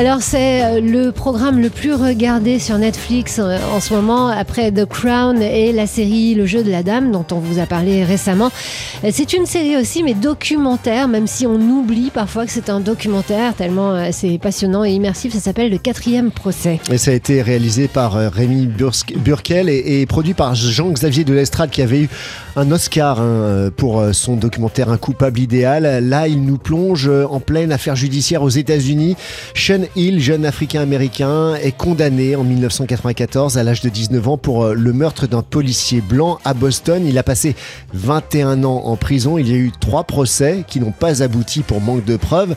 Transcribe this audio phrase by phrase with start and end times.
[0.00, 4.72] Alors c'est euh, le programme le plus regardé sur Netflix euh, en ce moment après
[4.72, 8.02] The Crown et la série Le jeu de la dame dont on vous a parlé
[8.02, 8.50] récemment.
[9.04, 12.80] Euh, c'est une série aussi mais documentaire même si on oublie parfois que c'est un
[12.80, 15.34] documentaire tellement c'est passionnant et immersif.
[15.34, 16.80] Ça s'appelle Le quatrième procès.
[16.90, 18.70] Et ça a été réalisé par Rémi
[19.16, 22.08] Burkel et, produit par Jean-Xavier de Lestrade qui avait eu
[22.56, 26.02] un Oscar hein, pour son documentaire Un coupable idéal.
[26.08, 29.16] Là il nous plonge en pleine affaire judiciaire aux États-Unis.
[29.96, 34.92] Hill, jeune africain-américain, est condamné en 1994 à l'âge de 19 ans pour euh, le
[34.92, 37.04] meurtre d'un policier blanc à Boston.
[37.06, 37.56] Il a passé
[37.92, 39.36] 21 ans en prison.
[39.36, 42.54] Il y a eu trois procès qui n'ont pas abouti pour manque de preuves.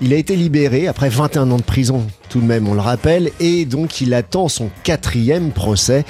[0.00, 3.30] Il a été libéré après 21 ans de prison tout de même, on le rappelle,
[3.40, 6.06] et donc il attend son quatrième procès.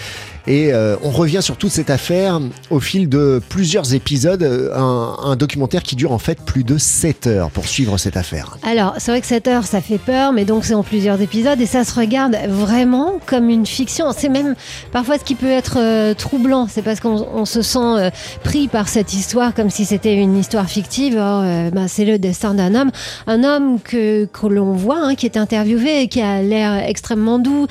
[0.47, 2.41] Et euh, on revient sur toute cette affaire
[2.71, 7.27] au fil de plusieurs épisodes, euh, un, documentaire qui dure en fait plus de 7
[7.27, 8.59] heures pour suivre cette affaire.
[8.63, 11.61] Alors, c'est vrai que 7 heures, ça fait peur, mais donc c'est en plusieurs épisodes
[11.61, 14.07] et ça se regarde vraiment comme une fiction.
[14.17, 14.55] C'est même
[14.91, 18.11] parfois ce qui peut être euh, troublant, c'est parce qu'on se sent
[18.43, 21.15] pris par cette histoire comme si c'était une histoire fictive.
[21.15, 22.91] Bah, c'est le destin d'un homme,
[23.27, 27.67] un homme que, que l'on voit, hein, qui est interviewé, qui a l'air extrêmement doux,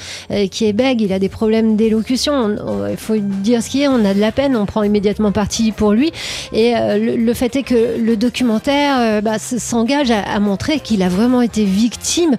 [0.49, 2.57] qui est bègue, il a des problèmes d'élocution
[2.89, 5.71] il faut dire ce qui est, on a de la peine, on prend immédiatement parti
[5.71, 6.11] pour lui.
[6.53, 11.09] Et euh, le, fait est que le documentaire euh, bah, s'engage à, montrer qu'il a
[11.09, 12.35] vraiment été victime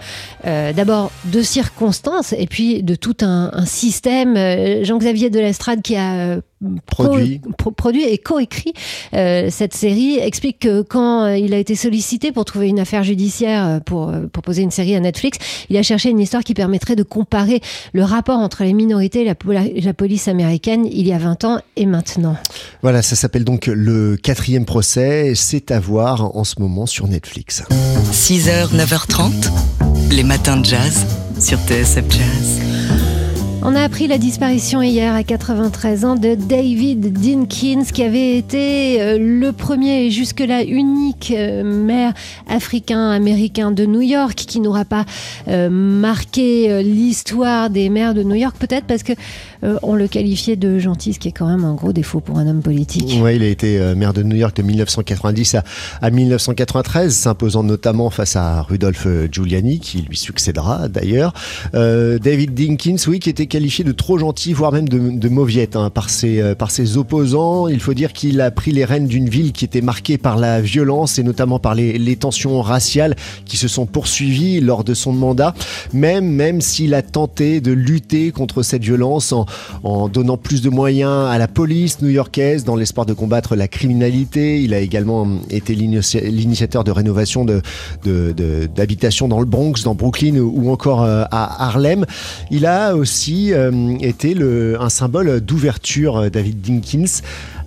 [0.46, 4.34] euh, d'abord de circonstances et puis de tout un, un système.
[4.84, 6.38] Jean-Xavier Delestrade qui a
[6.86, 7.40] produit,
[7.76, 8.72] produit et coécrit
[9.14, 13.02] euh, cette série explique que quand euh, il a été sollicité pour trouver une affaire
[13.02, 16.96] judiciaire euh, pour proposer une série à Netflix, il a cherché une histoire qui permettrait
[16.96, 17.60] de comparer
[17.92, 19.34] le rapport entre les minorités et la,
[19.82, 22.36] la police américaine il y a 20 ans et maintenant.
[22.82, 25.32] Voilà, ça s'appelle donc le quatrième procès.
[25.34, 27.62] C'est à voir en ce moment sur Netflix.
[28.12, 29.50] 6h, 9h30,
[30.10, 31.06] les matins de jazz
[31.38, 32.91] sur TSF Jazz.
[33.64, 39.00] On a appris la disparition hier à 93 ans de David Dinkins, qui avait été
[39.00, 42.12] euh, le premier et jusque-là unique euh, maire
[42.48, 45.04] africain-américain de New York, qui n'aura pas
[45.46, 49.12] euh, marqué l'histoire des maires de New York, peut-être parce que
[49.84, 52.48] on le qualifiait de gentil, ce qui est quand même un gros défaut pour un
[52.48, 53.16] homme politique.
[53.22, 55.56] Oui, il a été maire de New York de 1990
[56.00, 61.32] à, 1993, s'imposant notamment face à Rudolph Giuliani, qui lui succédera d'ailleurs.
[61.72, 66.08] David Dinkins, oui, qui était qualifié de trop gentil, voire même de, mauviette hein, par,
[66.08, 67.68] ses, euh, par ses opposants.
[67.68, 70.62] Il faut dire qu'il a pris les rênes d'une ville qui était marquée par la
[70.62, 73.14] violence et notamment par les, tensions raciales
[73.44, 75.52] qui se sont poursuivies lors de son mandat,
[75.92, 79.44] même, même s'il a tenté de lutter contre cette violence en,
[79.82, 84.62] en donnant plus de moyens à la police new-yorkaise dans l'espoir de combattre la criminalité.
[84.62, 87.44] Il a également été l'initiateur de rénovation
[88.04, 92.06] d'habitations dans le Bronx, dans Brooklyn ou encore euh, à Harlem.
[92.50, 94.34] Il a aussi euh, était
[94.78, 97.20] un symbole d'ouverture, euh, David Dinkins,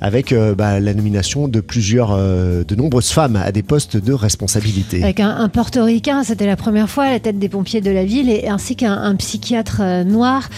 [0.05, 5.01] avec euh, bah, la nomination de plusieurs, de nombreuses femmes à des postes de responsabilité.
[5.01, 8.29] Avec un, portoricain, c'était la première fois à la tête des pompiers de la ville,
[8.29, 10.49] et ainsi qu'un psychiatre noir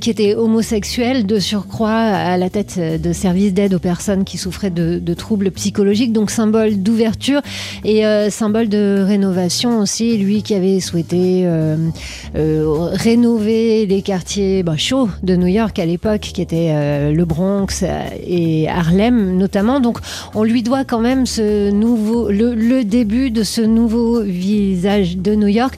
[0.00, 4.70] qui était homosexuel, de surcroît à la tête de services d'aide aux personnes qui souffraient
[4.70, 7.40] de, troubles psychologiques, donc symbole d'ouverture
[7.84, 11.46] et symbole de rénovation aussi, lui qui avait souhaité
[12.34, 17.82] rénover les quartiers bah, chaud de New York à l'époque, qui était euh, le Bronx
[17.82, 18.93] euh, et Harlem
[19.36, 19.80] notamment.
[19.80, 19.98] Donc
[20.34, 25.48] on lui doit quand même ce nouveau, le, début de ce nouveau visage de New
[25.48, 25.76] York.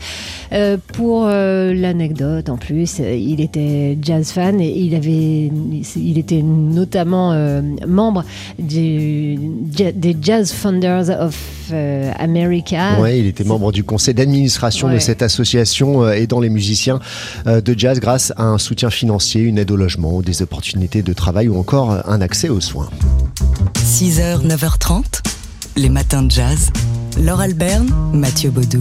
[0.53, 5.51] Euh, pour l'anecdote, en plus, il était jazz fan et il avait,
[5.97, 7.35] il était notamment
[7.87, 8.25] membre
[8.59, 9.39] des
[10.23, 12.97] Jazz Founders of America.
[13.01, 17.01] Oui, il était membre du conseil d'administration de cette association aidant les musiciens
[17.47, 21.49] de jazz grâce à un soutien financier, une aide au logement, des opportunités de travail
[21.49, 22.89] ou encore un accès aux soins.
[23.77, 25.23] 6h, 9h30,
[25.77, 26.71] les matins de jazz.
[27.19, 28.81] Laure Alberne, Mathieu Baudou.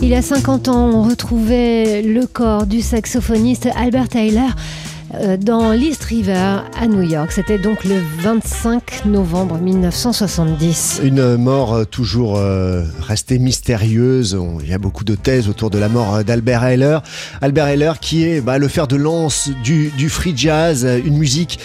[0.00, 4.95] Il y a 50 ans, on retrouvait le corps du saxophoniste Albert Taylor euh,
[5.40, 7.32] dans l'East River à New York.
[7.32, 11.00] C'était donc le 25 novembre 1970.
[11.04, 14.38] Une mort euh, toujours euh, restée mystérieuse.
[14.62, 17.02] Il y a beaucoup de thèses autour de la mort d'Albert Heller.
[17.40, 21.58] Albert Heller qui est bah, le fer de lance du free jazz, une musique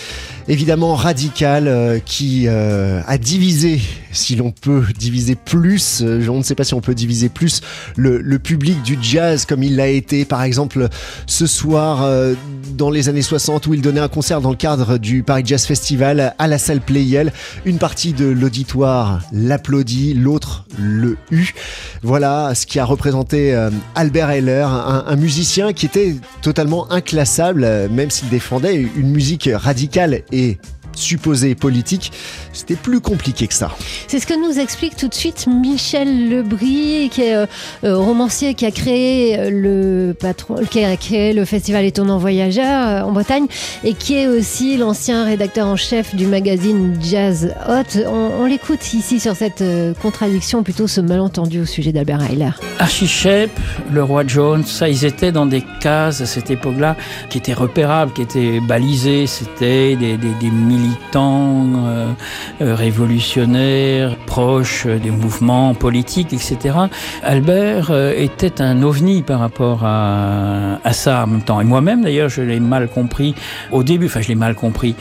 [0.47, 3.79] évidemment radicale qui a divisé
[4.11, 7.61] si l'on peut diviser plus, euh, on ne sait pas si on peut diviser plus
[7.95, 10.87] le, public du jazz comme il l'a été par exemple
[11.27, 12.33] ce soir euh,
[12.75, 15.65] dans les années 60 où il donnait un concert dans le cadre du Paris Jazz
[15.65, 17.31] Festival à la salle Playel.
[17.65, 21.53] Une partie de l'auditoire l'applaudit, l'autre le eut.
[22.01, 27.63] Voilà ce qui a représenté euh, Albert Heller, un, un musicien qui était totalement inclassable,
[27.63, 30.57] euh, même s'il défendait une musique radicale et E
[31.01, 32.11] supposée politique,
[32.53, 33.71] c'était plus compliqué que ça.
[34.07, 37.45] C'est ce que nous explique tout de suite Michel Lebris, qui est euh,
[37.83, 42.87] euh, romancier qui a créé euh, le patron, qui a créé le festival Étonnant Voyageur
[42.87, 43.47] euh, en Bretagne
[43.83, 47.99] et qui est aussi l'ancien rédacteur en chef du magazine Jazz Hot.
[48.07, 52.51] On, on l'écoute ici sur cette euh, contradiction, plutôt ce malentendu au sujet d'Albert Heiler.
[52.79, 53.51] Archie Shepp,
[53.91, 56.95] le roi Jones, ça, ils étaient dans des cases à cette époque-là
[57.29, 59.27] qui étaient repérables, qui étaient balisées.
[59.27, 62.13] C'était des, des, des militants euh,
[62.61, 66.75] euh, révolutionnaires, proches euh, des mouvements politiques, etc.
[67.23, 71.61] Albert euh, était un ovni par rapport à ça en même temps.
[71.61, 73.35] Et moi-même, d'ailleurs, je l'ai mal compris
[73.71, 74.07] au début.
[74.07, 74.95] Enfin, je l'ai mal compris.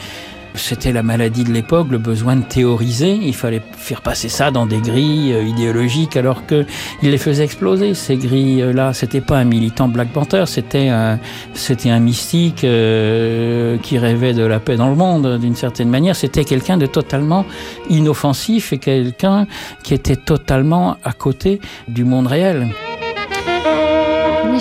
[0.55, 3.13] C'était la maladie de l'époque, le besoin de théoriser.
[3.13, 6.65] Il fallait faire passer ça dans des grilles euh, idéologiques, alors que
[7.01, 8.93] il les faisait exploser ces grilles-là.
[8.93, 11.19] C'était pas un militant Black Panther, c'était un,
[11.99, 16.15] mystique euh, qui rêvait de la paix dans le monde, d'une certaine manière.
[16.15, 17.45] C'était quelqu'un de totalement
[17.89, 19.47] inoffensif et quelqu'un
[19.83, 22.67] qui était totalement à côté du monde réel.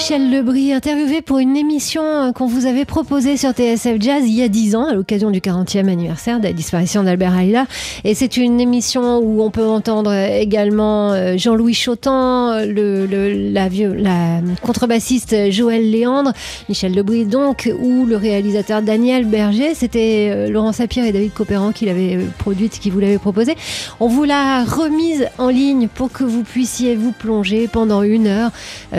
[0.00, 4.32] Michel Lebris, interviewé pour une émission euh, qu'on vous avait proposée sur TSF Jazz il
[4.35, 7.67] y a 10 ans, à l'occasion du 40e anniversaire de la disparition d'Albert Haïla.
[8.05, 13.52] Et c'est une émission où on peut entendre également euh, Jean-Louis Chotan, euh, le, le-
[13.52, 16.32] la, la contrebassiste Joël Léandre,
[16.70, 19.75] Michel Lebris donc, ou le réalisateur Daniel Berger.
[19.75, 23.55] C'était Laurent Sapir et David Copéran qui l'avaient produite, qui vous l'avaient proposée.
[24.00, 28.50] On vous l'a remise en ligne pour que vous puissiez vous plonger pendant une heure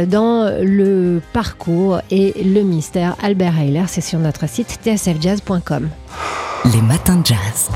[0.08, 0.48] dans
[0.92, 3.86] le parcours et le mystère Albert Heiler.
[3.88, 5.90] C'est sur notre site tsfjazz.com.
[6.74, 7.70] Les matins de jazz.